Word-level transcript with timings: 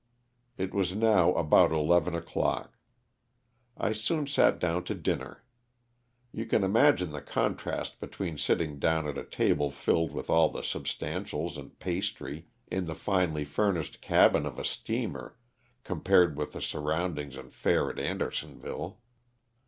It 0.57 0.73
was 0.73 0.95
now 0.95 1.31
about 1.35 1.71
eleven 1.71 2.15
o'clock. 2.15 2.75
I 3.77 3.91
soon 3.93 4.25
sat 4.25 4.57
down 4.57 4.83
to 4.85 4.95
dinner. 4.95 5.43
You 6.31 6.47
can 6.47 6.63
imagine 6.63 7.11
the 7.11 7.21
contrast 7.21 7.99
be 8.01 8.07
tween 8.07 8.39
sitting 8.39 8.79
down 8.79 9.07
at 9.07 9.19
a 9.19 9.23
table 9.23 9.69
filled 9.69 10.11
with 10.11 10.27
all 10.27 10.49
the 10.49 10.63
sub 10.63 10.85
stantials 10.87 11.55
and 11.55 11.77
pastry, 11.77 12.47
in 12.65 12.85
the 12.85 12.95
finely 12.95 13.45
furnished 13.45 14.01
cabin 14.01 14.47
of 14.47 14.57
a 14.57 14.65
steamer, 14.65 15.37
compared 15.83 16.35
with 16.35 16.53
the 16.53 16.63
surroundings 16.63 17.37
and 17.37 17.53
fare 17.53 17.91
at 17.91 17.99
Andersonville. 17.99 18.97